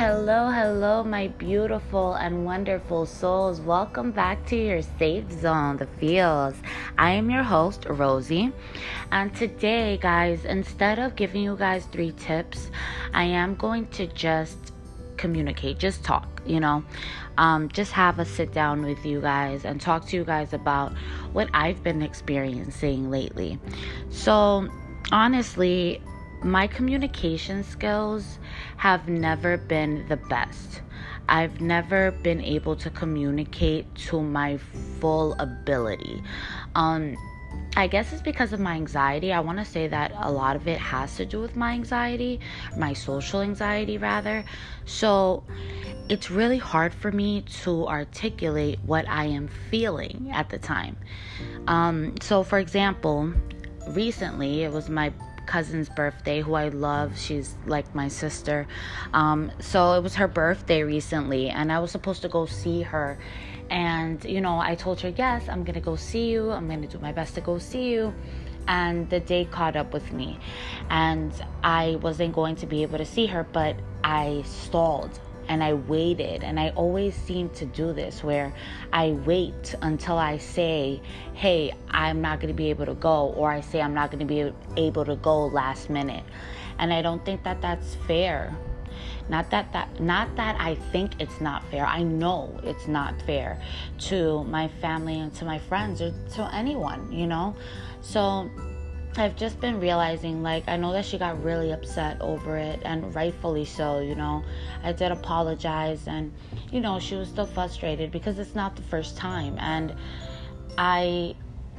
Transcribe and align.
Hello, 0.00 0.48
hello, 0.48 1.04
my 1.04 1.28
beautiful 1.28 2.14
and 2.14 2.46
wonderful 2.46 3.04
souls. 3.04 3.60
Welcome 3.60 4.12
back 4.12 4.46
to 4.46 4.56
your 4.56 4.80
safe 4.80 5.30
zone, 5.30 5.76
the 5.76 5.84
feels. 5.84 6.54
I 6.96 7.10
am 7.10 7.28
your 7.28 7.42
host, 7.42 7.84
Rosie. 7.86 8.50
And 9.12 9.36
today, 9.36 9.98
guys, 10.00 10.46
instead 10.46 10.98
of 10.98 11.16
giving 11.16 11.42
you 11.42 11.54
guys 11.54 11.84
three 11.84 12.12
tips, 12.12 12.70
I 13.12 13.24
am 13.24 13.56
going 13.56 13.88
to 13.88 14.06
just 14.06 14.72
communicate, 15.18 15.76
just 15.76 16.02
talk, 16.02 16.40
you 16.46 16.60
know, 16.60 16.82
um, 17.36 17.68
just 17.68 17.92
have 17.92 18.18
a 18.18 18.24
sit 18.24 18.54
down 18.54 18.82
with 18.82 19.04
you 19.04 19.20
guys 19.20 19.66
and 19.66 19.82
talk 19.82 20.06
to 20.06 20.16
you 20.16 20.24
guys 20.24 20.54
about 20.54 20.94
what 21.34 21.50
I've 21.52 21.82
been 21.82 22.00
experiencing 22.00 23.10
lately. 23.10 23.58
So, 24.08 24.66
honestly, 25.12 26.00
my 26.42 26.66
communication 26.66 27.62
skills 27.62 28.38
have 28.76 29.08
never 29.08 29.56
been 29.56 30.06
the 30.08 30.16
best. 30.16 30.82
I've 31.28 31.60
never 31.60 32.10
been 32.10 32.40
able 32.40 32.76
to 32.76 32.90
communicate 32.90 33.94
to 34.06 34.20
my 34.20 34.58
full 34.98 35.34
ability. 35.34 36.22
Um, 36.74 37.16
I 37.76 37.86
guess 37.86 38.12
it's 38.12 38.22
because 38.22 38.52
of 38.52 38.60
my 38.60 38.74
anxiety. 38.74 39.32
I 39.32 39.40
want 39.40 39.58
to 39.58 39.64
say 39.64 39.86
that 39.88 40.12
a 40.16 40.30
lot 40.30 40.56
of 40.56 40.66
it 40.66 40.78
has 40.78 41.16
to 41.16 41.24
do 41.24 41.40
with 41.40 41.56
my 41.56 41.72
anxiety, 41.72 42.40
my 42.76 42.92
social 42.92 43.40
anxiety, 43.42 43.96
rather. 43.96 44.44
So 44.86 45.44
it's 46.08 46.30
really 46.30 46.58
hard 46.58 46.92
for 46.92 47.12
me 47.12 47.42
to 47.62 47.86
articulate 47.86 48.80
what 48.84 49.08
I 49.08 49.26
am 49.26 49.48
feeling 49.70 50.30
at 50.32 50.48
the 50.48 50.58
time. 50.58 50.96
Um, 51.68 52.14
so, 52.20 52.42
for 52.42 52.58
example, 52.58 53.32
recently 53.90 54.64
it 54.64 54.72
was 54.72 54.88
my 54.88 55.12
cousin's 55.50 55.88
birthday, 55.88 56.40
who 56.40 56.54
I 56.54 56.68
love. 56.68 57.18
She's 57.18 57.56
like 57.66 57.92
my 57.92 58.06
sister. 58.06 58.68
Um, 59.12 59.50
so 59.58 59.94
it 59.94 60.02
was 60.02 60.14
her 60.14 60.28
birthday 60.28 60.84
recently, 60.84 61.50
and 61.50 61.72
I 61.72 61.80
was 61.80 61.90
supposed 61.90 62.22
to 62.22 62.28
go 62.28 62.46
see 62.46 62.82
her. 62.82 63.18
And, 63.68 64.24
you 64.24 64.40
know, 64.40 64.60
I 64.60 64.76
told 64.76 65.00
her, 65.00 65.08
yes, 65.08 65.48
I'm 65.48 65.64
going 65.64 65.74
to 65.74 65.80
go 65.80 65.96
see 65.96 66.30
you. 66.30 66.52
I'm 66.52 66.68
going 66.68 66.82
to 66.82 66.88
do 66.88 67.00
my 67.00 67.10
best 67.10 67.34
to 67.34 67.40
go 67.40 67.58
see 67.58 67.90
you. 67.90 68.14
And 68.68 69.10
the 69.10 69.18
day 69.18 69.44
caught 69.44 69.74
up 69.74 69.92
with 69.92 70.12
me. 70.12 70.38
And 70.88 71.32
I 71.64 71.98
wasn't 72.00 72.32
going 72.32 72.54
to 72.56 72.66
be 72.66 72.82
able 72.82 72.98
to 72.98 73.04
see 73.04 73.26
her, 73.26 73.42
but 73.42 73.74
I 74.04 74.42
stalled 74.46 75.18
and 75.50 75.64
I 75.64 75.74
waited. 75.74 76.44
And 76.44 76.58
I 76.58 76.70
always 76.70 77.14
seem 77.14 77.50
to 77.50 77.66
do 77.66 77.92
this 77.92 78.22
where 78.22 78.54
I 78.92 79.10
wait 79.26 79.74
until 79.82 80.16
I 80.16 80.38
say, 80.38 81.02
hey, 81.34 81.74
I'm 81.90 82.22
not 82.22 82.38
going 82.38 82.48
to 82.48 82.56
be 82.56 82.70
able 82.70 82.86
to 82.86 82.94
go, 82.94 83.34
or 83.36 83.50
I 83.50 83.60
say 83.60 83.82
I'm 83.82 83.92
not 83.92 84.12
going 84.12 84.26
to 84.26 84.32
be 84.32 84.52
able 84.80 85.04
to 85.04 85.16
go 85.16 85.46
last 85.46 85.90
minute. 85.90 86.24
And 86.78 86.92
I 86.92 87.02
don't 87.02 87.22
think 87.24 87.42
that 87.42 87.60
that's 87.60 87.96
fair. 88.06 88.56
Not 89.28 89.50
that 89.50 89.72
that 89.72 90.00
not 90.00 90.34
that 90.36 90.56
I 90.60 90.74
think 90.92 91.20
it's 91.20 91.40
not 91.40 91.68
fair. 91.70 91.84
I 91.84 92.02
know 92.02 92.58
it's 92.62 92.88
not 92.88 93.20
fair 93.22 93.60
to 94.10 94.44
my 94.44 94.68
family 94.80 95.20
and 95.20 95.32
to 95.34 95.44
my 95.44 95.58
friends 95.58 96.00
or 96.00 96.12
to 96.34 96.54
anyone, 96.54 97.12
you 97.12 97.26
know? 97.26 97.56
So 98.02 98.50
I've 99.16 99.34
just 99.34 99.60
been 99.60 99.80
realizing, 99.80 100.42
like, 100.42 100.68
I 100.68 100.76
know 100.76 100.92
that 100.92 101.04
she 101.04 101.18
got 101.18 101.42
really 101.42 101.72
upset 101.72 102.20
over 102.20 102.56
it, 102.56 102.80
and 102.84 103.12
rightfully 103.12 103.64
so, 103.64 103.98
you 103.98 104.14
know. 104.14 104.44
I 104.84 104.92
did 104.92 105.10
apologize, 105.10 106.06
and, 106.06 106.32
you 106.70 106.80
know, 106.80 107.00
she 107.00 107.16
was 107.16 107.28
still 107.28 107.46
frustrated 107.46 108.12
because 108.12 108.38
it's 108.38 108.54
not 108.54 108.76
the 108.76 108.82
first 108.82 109.16
time. 109.16 109.58
And 109.58 109.94
I, 110.78 111.34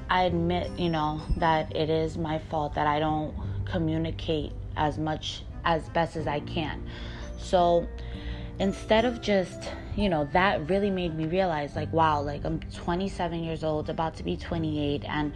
I 0.10 0.23
admit, 0.23 0.78
you 0.78 0.90
know, 0.90 1.22
that 1.38 1.73
it 1.73 1.90
is 1.90 2.18
my 2.18 2.38
fault 2.38 2.76
that 2.76 2.86
I 2.86 3.00
don't 3.00 3.34
communicate 3.64 4.52
as 4.76 4.98
much 4.98 5.44
as 5.64 5.88
best 5.90 6.18
as 6.18 6.28
I 6.28 6.42
can. 6.42 6.86
So 7.38 7.88
instead 8.60 9.06
of 9.06 9.22
just, 9.22 9.72
you 9.95 10.10
know, 10.10 10.28
that 10.34 10.70
really 10.70 10.90
made 10.90 11.16
me 11.16 11.28
realize, 11.28 11.78
like, 11.78 11.94
wow, 11.94 12.22
like, 12.22 12.44
I'm 12.44 12.60
27 12.60 13.42
years 13.42 13.64
old, 13.64 13.89
about 13.89 14.16
to 14.16 14.23
be 14.23 14.36
28, 14.36 15.05
and 15.05 15.32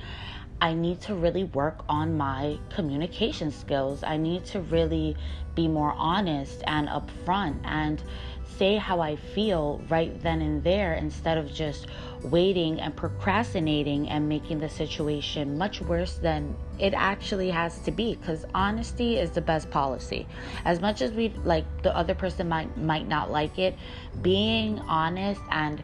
I 0.62 0.74
need 0.74 1.02
to 1.02 1.16
really 1.16 1.44
work 1.44 1.84
on 1.90 2.18
my 2.18 2.58
communication 2.70 3.52
skills. 3.52 4.04
I 4.04 4.18
need 4.18 4.46
to 4.46 4.62
really 4.62 5.16
be 5.54 5.68
more 5.68 5.94
honest 5.98 6.64
and 6.68 6.88
upfront 6.88 7.60
and 7.64 8.02
say 8.58 8.78
how 8.78 9.02
I 9.02 9.16
feel 9.16 9.82
right 9.90 10.20
then 10.22 10.42
and 10.42 10.64
there 10.64 10.94
instead 10.94 11.38
of 11.38 11.54
just 11.54 11.88
waiting 12.24 12.80
and 12.80 12.96
procrastinating 12.96 14.10
and 14.10 14.30
making 14.30 14.60
the 14.60 14.70
situation 14.70 15.58
much 15.58 15.82
worse 15.82 16.14
than 16.16 16.56
it 16.80 16.94
actually 16.94 17.50
has 17.50 17.80
to 17.80 17.92
be 17.92 18.16
because 18.16 18.46
honesty 18.54 19.18
is 19.18 19.32
the 19.32 19.42
best 19.42 19.70
policy 19.72 20.26
as 20.64 20.80
much 20.80 21.02
as 21.02 21.12
we 21.12 21.30
like 21.44 21.66
the 21.84 21.96
other 21.96 22.16
person 22.16 22.48
might 22.48 22.78
might 22.78 23.08
not 23.08 23.30
like 23.30 23.60
it 23.60 23.78
being 24.22 24.80
honest 24.80 25.42
and 25.52 25.84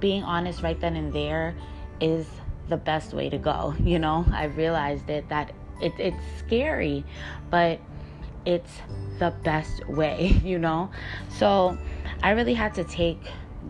being 0.00 0.22
honest 0.22 0.62
right 0.62 0.80
then 0.80 0.96
and 0.96 1.12
there 1.12 1.54
is 2.00 2.28
the 2.72 2.78
best 2.78 3.12
way 3.12 3.28
to 3.28 3.36
go. 3.36 3.74
You 3.84 3.98
know, 3.98 4.24
I 4.32 4.44
realized 4.44 5.10
it 5.10 5.28
that 5.28 5.52
it, 5.82 5.92
it's 5.98 6.24
scary, 6.38 7.04
but 7.50 7.78
it's 8.46 8.72
the 9.18 9.34
best 9.44 9.86
way, 9.88 10.40
you 10.44 10.58
know? 10.58 10.90
So 11.28 11.76
I 12.22 12.30
really 12.30 12.54
had 12.54 12.74
to 12.76 12.84
take 12.84 13.20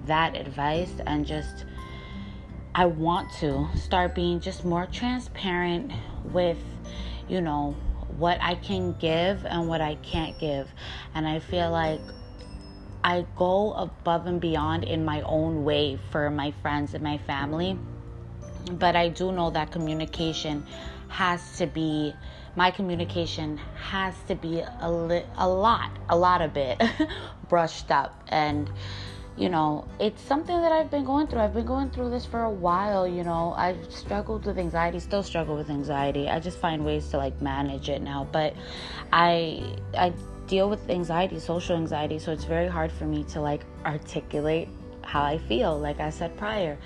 that 0.06 0.36
advice 0.36 0.92
and 1.04 1.26
just, 1.26 1.64
I 2.76 2.86
want 2.86 3.32
to 3.40 3.68
start 3.74 4.14
being 4.14 4.38
just 4.38 4.64
more 4.64 4.86
transparent 4.86 5.92
with, 6.26 6.62
you 7.28 7.40
know, 7.40 7.72
what 8.18 8.38
I 8.40 8.54
can 8.54 8.94
give 9.00 9.44
and 9.46 9.66
what 9.66 9.80
I 9.80 9.96
can't 9.96 10.38
give. 10.38 10.68
And 11.14 11.26
I 11.26 11.40
feel 11.40 11.72
like 11.72 12.00
I 13.02 13.26
go 13.34 13.72
above 13.72 14.26
and 14.26 14.40
beyond 14.40 14.84
in 14.84 15.04
my 15.04 15.22
own 15.22 15.64
way 15.64 15.98
for 16.12 16.30
my 16.30 16.52
friends 16.62 16.94
and 16.94 17.02
my 17.02 17.18
family 17.18 17.76
but 18.70 18.96
I 18.96 19.08
do 19.08 19.32
know 19.32 19.50
that 19.50 19.70
communication 19.70 20.64
has 21.08 21.58
to 21.58 21.66
be 21.66 22.14
my 22.54 22.70
communication 22.70 23.58
has 23.76 24.14
to 24.28 24.34
be 24.34 24.62
a, 24.80 24.90
li- 24.90 25.24
a 25.38 25.48
lot 25.48 25.90
a 26.10 26.16
lot 26.16 26.42
of 26.42 26.56
it 26.56 26.80
brushed 27.48 27.90
up. 27.90 28.22
And 28.28 28.70
you 29.34 29.48
know 29.48 29.88
it's 29.98 30.20
something 30.20 30.60
that 30.60 30.72
i've 30.72 30.90
been 30.90 31.04
going 31.04 31.26
through. 31.26 31.40
I've 31.40 31.54
been 31.54 31.64
going 31.64 31.88
through 31.88 32.10
this 32.10 32.26
for 32.26 32.42
a 32.42 32.50
while 32.50 33.08
you 33.08 33.24
know. 33.24 33.54
I've 33.56 33.90
struggled 33.92 34.44
with 34.44 34.58
anxiety 34.58 35.00
still 35.00 35.22
struggle 35.22 35.56
with 35.56 35.70
anxiety. 35.70 36.28
I 36.28 36.38
just 36.38 36.58
find 36.58 36.84
ways 36.84 37.08
to 37.08 37.16
like 37.16 37.40
manage 37.40 37.88
it 37.88 38.02
now. 38.02 38.28
But 38.30 38.54
i 39.12 39.76
i 39.96 40.12
deal 40.46 40.68
with 40.68 40.90
anxiety 40.90 41.38
social 41.38 41.76
anxiety 41.76 42.18
so 42.18 42.32
it's 42.32 42.44
very 42.44 42.68
hard 42.68 42.92
for 42.92 43.04
me 43.04 43.22
to 43.24 43.40
like 43.40 43.64
articulate 43.86 44.68
how 45.02 45.22
i 45.22 45.38
feel 45.38 45.78
like 45.78 46.00
i 46.00 46.10
said 46.10 46.36
prior. 46.36 46.78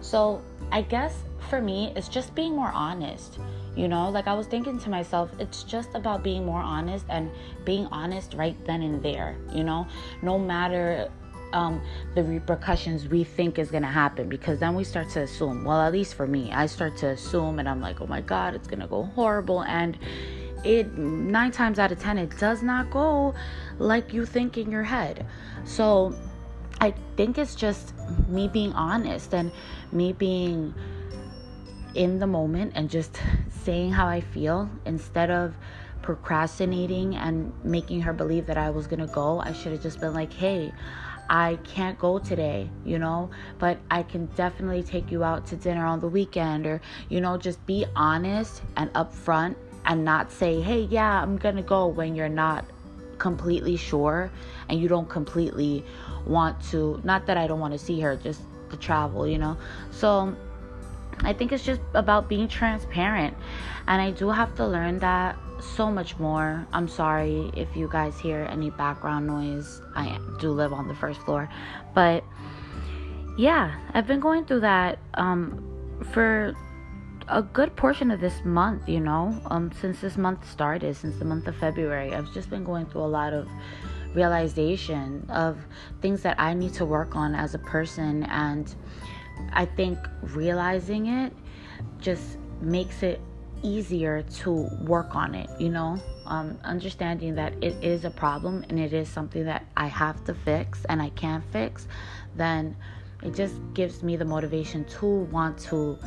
So 0.00 0.42
I 0.72 0.82
guess 0.82 1.22
for 1.48 1.60
me, 1.60 1.92
it's 1.96 2.08
just 2.08 2.34
being 2.34 2.54
more 2.54 2.70
honest. 2.72 3.38
You 3.76 3.88
know, 3.88 4.10
like 4.10 4.26
I 4.26 4.34
was 4.34 4.46
thinking 4.46 4.78
to 4.80 4.90
myself, 4.90 5.30
it's 5.38 5.62
just 5.62 5.94
about 5.94 6.22
being 6.22 6.44
more 6.44 6.60
honest 6.60 7.06
and 7.08 7.30
being 7.64 7.86
honest 7.86 8.34
right 8.34 8.56
then 8.66 8.82
and 8.82 9.02
there, 9.02 9.36
you 9.52 9.64
know, 9.64 9.86
no 10.22 10.38
matter 10.38 11.10
um, 11.52 11.80
the 12.14 12.22
repercussions 12.22 13.08
we 13.08 13.24
think 13.24 13.58
is 13.58 13.70
going 13.70 13.82
to 13.82 13.88
happen 13.88 14.28
because 14.28 14.58
then 14.58 14.74
we 14.74 14.84
start 14.84 15.08
to 15.10 15.22
assume. 15.22 15.64
Well, 15.64 15.80
at 15.80 15.92
least 15.92 16.14
for 16.14 16.26
me, 16.26 16.52
I 16.52 16.66
start 16.66 16.96
to 16.98 17.08
assume 17.08 17.58
and 17.58 17.68
I'm 17.68 17.80
like, 17.80 18.00
oh 18.00 18.06
my 18.06 18.20
God, 18.20 18.54
it's 18.54 18.68
going 18.68 18.80
to 18.80 18.86
go 18.86 19.04
horrible. 19.04 19.62
And 19.62 19.98
it 20.64 20.96
nine 20.96 21.50
times 21.52 21.78
out 21.78 21.90
of 21.90 21.98
ten, 21.98 22.18
it 22.18 22.36
does 22.38 22.62
not 22.62 22.90
go 22.90 23.34
like 23.78 24.12
you 24.12 24.26
think 24.26 24.58
in 24.58 24.70
your 24.70 24.82
head. 24.82 25.26
So 25.64 26.14
I 26.80 26.94
think 27.16 27.36
it's 27.36 27.54
just 27.54 27.92
me 28.26 28.48
being 28.48 28.72
honest 28.72 29.34
and 29.34 29.52
me 29.92 30.12
being 30.14 30.74
in 31.94 32.18
the 32.18 32.26
moment 32.26 32.72
and 32.74 32.88
just 32.88 33.20
saying 33.64 33.92
how 33.92 34.06
I 34.06 34.20
feel 34.20 34.70
instead 34.86 35.30
of 35.30 35.54
procrastinating 36.00 37.16
and 37.16 37.52
making 37.62 38.00
her 38.00 38.14
believe 38.14 38.46
that 38.46 38.56
I 38.56 38.70
was 38.70 38.86
gonna 38.86 39.06
go. 39.06 39.40
I 39.40 39.52
should 39.52 39.72
have 39.72 39.82
just 39.82 40.00
been 40.00 40.14
like, 40.14 40.32
hey, 40.32 40.72
I 41.28 41.58
can't 41.64 41.98
go 41.98 42.18
today, 42.18 42.70
you 42.84 42.98
know, 42.98 43.30
but 43.58 43.78
I 43.90 44.02
can 44.02 44.26
definitely 44.34 44.82
take 44.82 45.12
you 45.12 45.22
out 45.22 45.46
to 45.48 45.56
dinner 45.56 45.84
on 45.84 46.00
the 46.00 46.08
weekend 46.08 46.66
or, 46.66 46.80
you 47.08 47.20
know, 47.20 47.36
just 47.36 47.64
be 47.66 47.84
honest 47.94 48.62
and 48.76 48.90
upfront 48.94 49.56
and 49.84 50.04
not 50.04 50.32
say, 50.32 50.60
hey, 50.60 50.80
yeah, 50.90 51.22
I'm 51.22 51.36
gonna 51.36 51.62
go 51.62 51.86
when 51.86 52.14
you're 52.14 52.28
not 52.28 52.64
completely 53.20 53.76
sure 53.76 54.30
and 54.68 54.80
you 54.80 54.88
don't 54.88 55.08
completely 55.08 55.84
want 56.26 56.60
to 56.70 57.00
not 57.04 57.26
that 57.26 57.36
I 57.36 57.46
don't 57.46 57.60
want 57.60 57.72
to 57.72 57.78
see 57.78 58.00
her 58.00 58.16
just 58.16 58.40
to 58.70 58.76
travel 58.76 59.26
you 59.28 59.38
know? 59.38 59.56
So 59.92 60.34
I 61.20 61.32
think 61.32 61.52
it's 61.52 61.64
just 61.64 61.82
about 61.94 62.28
being 62.28 62.48
transparent 62.48 63.36
and 63.86 64.02
I 64.02 64.10
do 64.10 64.30
have 64.30 64.54
to 64.56 64.66
learn 64.66 64.98
that 65.00 65.36
so 65.60 65.90
much 65.90 66.18
more. 66.18 66.66
I'm 66.72 66.88
sorry 66.88 67.50
if 67.54 67.76
you 67.76 67.86
guys 67.92 68.18
hear 68.18 68.48
any 68.50 68.70
background 68.70 69.26
noise. 69.26 69.82
I 69.94 70.18
do 70.40 70.50
live 70.50 70.72
on 70.72 70.88
the 70.88 70.94
first 70.94 71.20
floor 71.20 71.48
but 71.94 72.24
yeah 73.38 73.78
I've 73.94 74.06
been 74.06 74.20
going 74.20 74.44
through 74.44 74.60
that 74.60 74.98
um 75.14 75.66
for 76.12 76.54
a 77.30 77.42
good 77.42 77.74
portion 77.76 78.10
of 78.10 78.20
this 78.20 78.44
month, 78.44 78.88
you 78.88 79.00
know, 79.00 79.40
um, 79.46 79.70
since 79.80 80.00
this 80.00 80.16
month 80.16 80.48
started, 80.50 80.96
since 80.96 81.16
the 81.18 81.24
month 81.24 81.46
of 81.46 81.56
February. 81.56 82.12
I've 82.12 82.32
just 82.34 82.50
been 82.50 82.64
going 82.64 82.86
through 82.86 83.02
a 83.02 83.12
lot 83.12 83.32
of 83.32 83.48
realization 84.14 85.24
of 85.30 85.56
things 86.02 86.22
that 86.22 86.38
I 86.40 86.54
need 86.54 86.74
to 86.74 86.84
work 86.84 87.14
on 87.14 87.34
as 87.34 87.54
a 87.54 87.58
person. 87.58 88.24
And 88.24 88.74
I 89.52 89.64
think 89.64 89.98
realizing 90.22 91.06
it 91.06 91.32
just 92.00 92.36
makes 92.60 93.02
it 93.04 93.20
easier 93.62 94.22
to 94.22 94.68
work 94.82 95.14
on 95.14 95.34
it, 95.34 95.48
you 95.60 95.68
know? 95.68 95.98
Um, 96.26 96.58
understanding 96.64 97.34
that 97.36 97.54
it 97.62 97.82
is 97.82 98.04
a 98.04 98.10
problem 98.10 98.64
and 98.68 98.78
it 98.78 98.92
is 98.92 99.08
something 99.08 99.44
that 99.44 99.66
I 99.76 99.86
have 99.86 100.24
to 100.24 100.34
fix 100.34 100.84
and 100.88 101.00
I 101.00 101.10
can 101.10 101.42
fix, 101.52 101.86
then 102.36 102.76
it 103.22 103.34
just 103.34 103.54
gives 103.74 104.02
me 104.02 104.16
the 104.16 104.24
motivation 104.24 104.84
to 104.86 105.06
want 105.06 105.58
to 105.58 105.98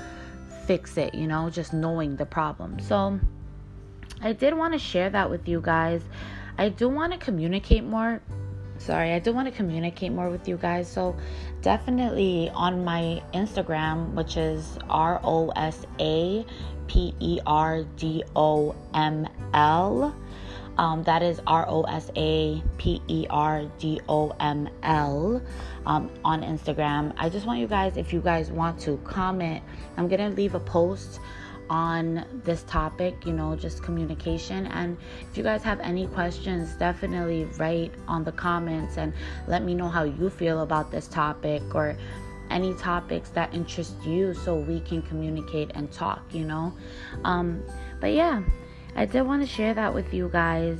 fix 0.65 0.97
it, 0.97 1.13
you 1.13 1.27
know, 1.27 1.49
just 1.49 1.73
knowing 1.73 2.15
the 2.15 2.25
problem. 2.25 2.79
So 2.79 3.19
I 4.21 4.33
did 4.33 4.53
want 4.53 4.73
to 4.73 4.79
share 4.79 5.09
that 5.09 5.29
with 5.29 5.47
you 5.47 5.61
guys. 5.61 6.01
I 6.57 6.69
do 6.69 6.89
want 6.89 7.13
to 7.13 7.19
communicate 7.19 7.83
more. 7.83 8.21
Sorry, 8.77 9.11
I 9.11 9.19
do 9.19 9.33
want 9.33 9.47
to 9.47 9.53
communicate 9.53 10.11
more 10.11 10.29
with 10.29 10.47
you 10.47 10.57
guys. 10.57 10.91
So 10.91 11.15
definitely 11.61 12.49
on 12.53 12.83
my 12.83 13.21
Instagram, 13.33 14.13
which 14.13 14.37
is 14.37 14.77
R 14.89 15.19
O 15.23 15.49
S 15.55 15.85
A 15.99 16.45
P 16.87 17.13
E 17.19 17.39
R 17.45 17.83
D 17.97 18.23
O 18.35 18.75
M 18.93 19.27
L. 19.53 20.15
Um, 20.77 21.03
that 21.03 21.21
is 21.21 21.39
R 21.45 21.65
O 21.67 21.83
S 21.83 22.09
A 22.15 22.61
P 22.77 23.01
E 23.07 23.27
R 23.29 23.69
D 23.77 24.01
O 24.09 24.33
M 24.39 24.69
L 24.83 25.41
um, 25.85 26.09
on 26.25 26.41
Instagram. 26.41 27.13
I 27.17 27.29
just 27.29 27.45
want 27.45 27.59
you 27.59 27.67
guys, 27.67 27.97
if 27.97 28.11
you 28.11 28.21
guys 28.21 28.51
want 28.51 28.79
to 28.81 28.97
comment, 29.03 29.63
I'm 29.97 30.07
gonna 30.07 30.29
leave 30.29 30.55
a 30.55 30.59
post 30.59 31.19
on 31.69 32.25
this 32.43 32.63
topic, 32.63 33.25
you 33.25 33.33
know, 33.33 33.55
just 33.55 33.83
communication. 33.83 34.67
And 34.67 34.97
if 35.29 35.37
you 35.37 35.43
guys 35.43 35.63
have 35.63 35.79
any 35.79 36.07
questions, 36.07 36.75
definitely 36.75 37.45
write 37.57 37.93
on 38.07 38.23
the 38.23 38.31
comments 38.31 38.97
and 38.97 39.13
let 39.47 39.63
me 39.63 39.73
know 39.73 39.89
how 39.89 40.03
you 40.03 40.29
feel 40.29 40.61
about 40.61 40.91
this 40.91 41.07
topic 41.07 41.63
or 41.73 41.97
any 42.49 42.73
topics 42.75 43.29
that 43.29 43.53
interest 43.53 43.95
you 44.05 44.33
so 44.33 44.55
we 44.55 44.79
can 44.81 45.01
communicate 45.01 45.71
and 45.73 45.91
talk, 45.91 46.21
you 46.31 46.45
know. 46.45 46.73
Um, 47.23 47.63
but 47.99 48.13
yeah, 48.13 48.43
I 48.95 49.05
did 49.05 49.23
want 49.23 49.41
to 49.41 49.47
share 49.47 49.73
that 49.73 49.93
with 49.93 50.13
you 50.13 50.29
guys. 50.31 50.79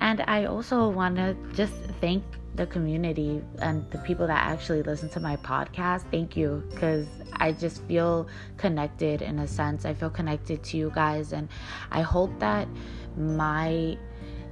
And 0.00 0.24
I 0.26 0.46
also 0.46 0.88
want 0.88 1.16
to 1.16 1.36
just 1.54 1.74
thank 2.00 2.24
the 2.54 2.66
community 2.66 3.42
and 3.60 3.88
the 3.90 3.98
people 3.98 4.26
that 4.26 4.46
actually 4.46 4.82
listen 4.82 5.08
to 5.10 5.20
my 5.20 5.36
podcast. 5.36 6.04
Thank 6.10 6.36
you 6.36 6.62
because 6.70 7.06
I 7.34 7.52
just 7.52 7.82
feel 7.84 8.28
connected 8.56 9.22
in 9.22 9.38
a 9.38 9.48
sense. 9.48 9.84
I 9.84 9.94
feel 9.94 10.10
connected 10.10 10.62
to 10.64 10.76
you 10.76 10.92
guys, 10.94 11.32
and 11.32 11.48
I 11.90 12.02
hope 12.02 12.38
that 12.40 12.68
my 13.16 13.96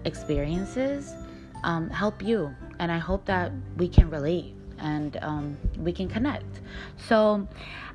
experiences 0.05 1.13
um, 1.63 1.91
help 1.91 2.23
you, 2.23 2.55
and 2.79 2.91
I 2.91 2.99
hope 2.99 3.27
that 3.27 3.53
we 3.77 3.89
can 3.89 4.09
relate 4.09 4.55
and 4.81 5.19
um, 5.23 5.57
we 5.79 5.93
can 5.93 6.09
connect. 6.09 6.61
So, 6.97 7.47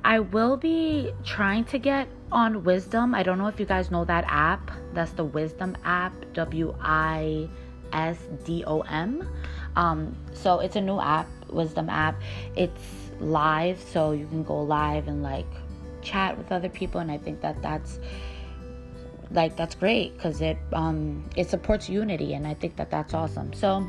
I 0.04 0.20
will 0.20 0.56
be 0.56 1.12
trying 1.24 1.64
to 1.64 1.78
get 1.78 2.08
on 2.30 2.62
Wisdom. 2.62 3.14
I 3.14 3.24
don't 3.24 3.38
know 3.38 3.48
if 3.48 3.58
you 3.58 3.66
guys 3.66 3.90
know 3.90 4.04
that 4.04 4.24
app. 4.28 4.70
That's 4.94 5.10
the 5.12 5.24
Wisdom 5.24 5.76
app, 5.84 6.12
W 6.32 6.76
I 6.80 7.48
S 7.92 8.18
D 8.44 8.62
O 8.66 8.82
M. 8.82 9.28
Um, 9.74 10.16
so 10.32 10.60
it's 10.60 10.76
a 10.76 10.80
new 10.80 11.00
app, 11.00 11.26
Wisdom 11.50 11.88
app. 11.88 12.20
It's 12.54 12.82
live, 13.20 13.80
so 13.80 14.12
you 14.12 14.26
can 14.26 14.44
go 14.44 14.62
live 14.62 15.08
and 15.08 15.22
like 15.22 15.46
chat 16.02 16.38
with 16.38 16.52
other 16.52 16.68
people, 16.68 17.00
and 17.00 17.10
I 17.10 17.18
think 17.18 17.40
that 17.40 17.60
that's 17.62 17.98
like 19.32 19.56
that's 19.56 19.74
great 19.74 20.16
because 20.16 20.40
it 20.40 20.56
um 20.72 21.28
it 21.36 21.50
supports 21.50 21.88
unity, 21.88 22.34
and 22.34 22.46
I 22.46 22.54
think 22.54 22.76
that 22.76 22.90
that's 22.90 23.12
awesome. 23.12 23.52
So 23.52 23.84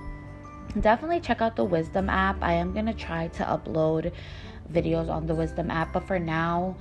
definitely 0.80 1.20
check 1.20 1.42
out 1.42 1.56
the 1.56 1.64
Wisdom 1.64 2.10
app. 2.10 2.38
I 2.42 2.54
am 2.54 2.74
gonna 2.74 2.94
try 2.94 3.28
to 3.30 3.44
upload 3.44 4.12
videos 4.72 5.10
on 5.10 5.28
the 5.28 5.36
Wisdom 5.36 5.72
app, 5.72 5.94
but 5.94 6.04
for 6.08 6.20
now, 6.20 6.76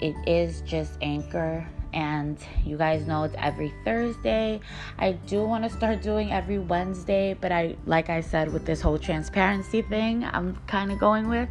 it 0.00 0.16
is 0.26 0.62
just 0.62 0.92
Anchor 1.02 1.66
and 1.92 2.38
you 2.64 2.76
guys 2.76 3.06
know 3.06 3.24
it's 3.24 3.34
every 3.38 3.72
Thursday. 3.84 4.60
I 4.98 5.12
do 5.12 5.44
want 5.44 5.64
to 5.64 5.70
start 5.70 6.02
doing 6.02 6.30
every 6.30 6.58
Wednesday, 6.58 7.34
but 7.40 7.52
I 7.52 7.76
like 7.86 8.10
I 8.10 8.20
said 8.20 8.52
with 8.52 8.64
this 8.64 8.80
whole 8.80 8.98
transparency 8.98 9.82
thing, 9.82 10.24
I'm 10.24 10.56
kind 10.66 10.92
of 10.92 10.98
going 10.98 11.28
with 11.28 11.48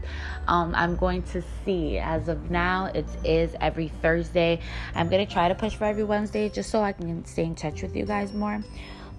um, 0.48 0.74
I'm 0.76 0.96
going 0.96 1.24
to 1.24 1.44
see 1.66 1.98
as 1.98 2.28
of 2.28 2.50
now 2.50 2.86
it 2.86 3.06
is 3.24 3.56
every 3.62 3.90
Thursday. 4.02 4.60
I'm 4.96 5.10
going 5.10 5.26
to 5.26 5.32
try 5.32 5.48
to 5.48 5.56
push 5.56 5.76
for 5.76 5.86
every 5.86 6.04
Wednesday 6.04 6.50
just 6.50 6.70
so 6.70 6.82
I 6.82 6.94
can 6.94 7.26
stay 7.26 7.44
in 7.44 7.56
touch 7.56 7.82
with 7.82 7.96
you 7.96 8.06
guys 8.06 8.34
more. 8.34 8.64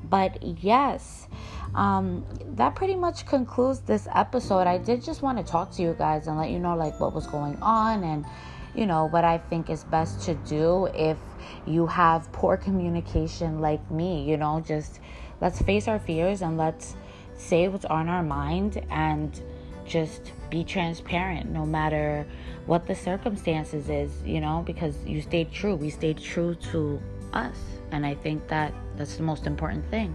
But 0.04 0.42
yes, 0.42 1.28
um, 1.74 2.24
that 2.54 2.74
pretty 2.74 2.96
much 2.96 3.26
concludes 3.26 3.80
this 3.80 4.08
episode. 4.14 4.66
I 4.66 4.78
did 4.78 5.04
just 5.04 5.22
want 5.22 5.38
to 5.38 5.44
talk 5.44 5.72
to 5.72 5.82
you 5.82 5.94
guys 5.98 6.26
and 6.26 6.36
let 6.36 6.50
you 6.50 6.58
know 6.58 6.74
like 6.74 6.98
what 6.98 7.14
was 7.14 7.26
going 7.26 7.56
on 7.62 8.02
and 8.04 8.24
you 8.74 8.86
know, 8.86 9.06
what 9.06 9.24
I 9.24 9.38
think 9.38 9.68
is 9.68 9.84
best 9.84 10.22
to 10.22 10.34
do 10.34 10.86
if 10.94 11.18
you 11.66 11.86
have 11.86 12.30
poor 12.32 12.56
communication 12.56 13.60
like 13.60 13.90
me, 13.90 14.28
you 14.28 14.36
know, 14.36 14.62
just 14.64 15.00
let's 15.40 15.60
face 15.62 15.88
our 15.88 15.98
fears 15.98 16.42
and 16.42 16.56
let's 16.56 16.94
say 17.34 17.68
what's 17.68 17.84
on 17.84 18.08
our 18.08 18.22
mind 18.22 18.84
and 18.90 19.42
just 19.86 20.32
be 20.50 20.62
transparent 20.62 21.50
no 21.50 21.66
matter 21.66 22.26
what 22.66 22.86
the 22.86 22.94
circumstances 22.94 23.88
is, 23.88 24.10
you 24.24 24.40
know, 24.40 24.62
because 24.64 24.94
you 25.04 25.20
stayed 25.20 25.50
true. 25.50 25.74
We 25.74 25.90
stayed 25.90 26.18
true 26.18 26.54
to 26.70 27.00
us. 27.32 27.56
And 27.90 28.06
I 28.06 28.14
think 28.14 28.46
that 28.48 28.72
that's 29.00 29.16
the 29.16 29.22
most 29.22 29.46
important 29.46 29.88
thing. 29.90 30.14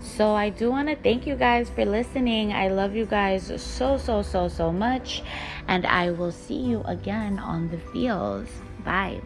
So 0.00 0.32
I 0.32 0.48
do 0.50 0.70
want 0.70 0.88
to 0.88 0.96
thank 0.96 1.26
you 1.26 1.34
guys 1.34 1.68
for 1.68 1.84
listening. 1.84 2.52
I 2.52 2.68
love 2.68 2.94
you 2.94 3.04
guys 3.04 3.52
so, 3.60 3.98
so, 3.98 4.22
so, 4.22 4.48
so 4.48 4.72
much. 4.72 5.22
And 5.66 5.84
I 5.84 6.12
will 6.12 6.32
see 6.32 6.54
you 6.54 6.82
again 6.86 7.38
on 7.38 7.68
the 7.68 7.78
fields. 7.92 8.50
Bye. 8.84 9.20